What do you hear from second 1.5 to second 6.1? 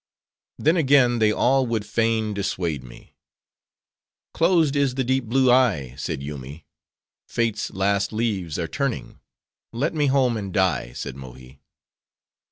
would fain dissuade me. "Closed is the deep blue eye,"